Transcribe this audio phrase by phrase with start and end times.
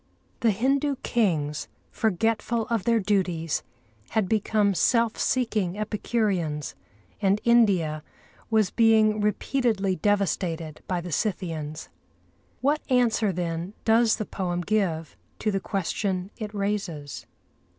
[0.39, 3.61] The Hindu kings, forgetful of their duties,
[4.09, 6.73] had become self seeking epicureans,
[7.21, 8.01] and India
[8.49, 11.89] was being repeatedly devastated by the Scythians.
[12.61, 17.27] What answer, then, does the poem give to the question it raises?